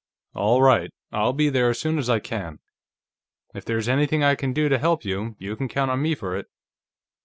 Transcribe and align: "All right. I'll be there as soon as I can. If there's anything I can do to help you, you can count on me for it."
"All 0.33 0.63
right. 0.63 0.89
I'll 1.11 1.31
be 1.31 1.49
there 1.51 1.69
as 1.69 1.79
soon 1.79 1.99
as 1.99 2.09
I 2.09 2.17
can. 2.17 2.57
If 3.53 3.65
there's 3.65 3.87
anything 3.87 4.23
I 4.23 4.33
can 4.33 4.51
do 4.51 4.67
to 4.67 4.79
help 4.79 5.05
you, 5.05 5.35
you 5.37 5.55
can 5.55 5.67
count 5.69 5.91
on 5.91 6.01
me 6.01 6.15
for 6.15 6.35
it." 6.35 6.47